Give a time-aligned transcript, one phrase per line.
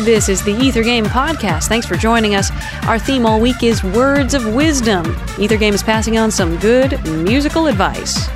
[0.00, 1.68] This is the Ether Game Podcast.
[1.68, 2.50] Thanks for joining us.
[2.86, 5.16] Our theme all week is Words of Wisdom.
[5.38, 8.28] Ether Game is passing on some good musical advice.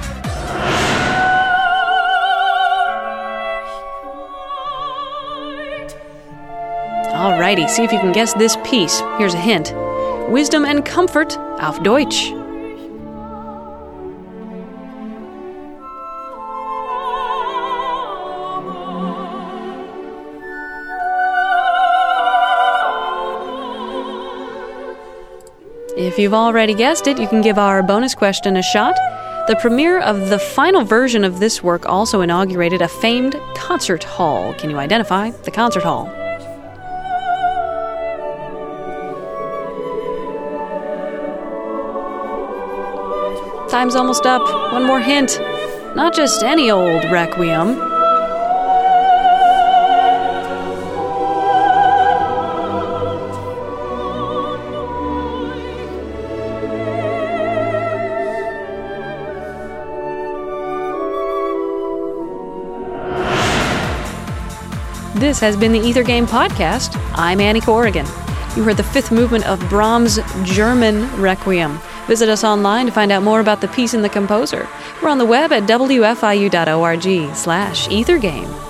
[7.12, 9.00] Alrighty, see if you can guess this piece.
[9.18, 9.74] Here's a hint
[10.30, 12.39] Wisdom and Comfort auf Deutsch.
[25.96, 28.94] If you've already guessed it, you can give our bonus question a shot.
[29.48, 34.54] The premiere of the final version of this work also inaugurated a famed concert hall.
[34.54, 36.06] Can you identify the concert hall?
[43.68, 44.42] Time's almost up.
[44.72, 45.40] One more hint.
[45.96, 47.99] Not just any old requiem.
[65.14, 66.94] This has been the Ether Game Podcast.
[67.14, 68.06] I'm Annie Corrigan.
[68.56, 71.80] You heard the fifth movement of Brahms' German Requiem.
[72.06, 74.68] Visit us online to find out more about the piece and the composer.
[75.02, 78.69] We're on the web at wfiu.org slash ethergame.